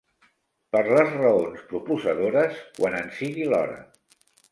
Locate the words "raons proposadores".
1.17-2.63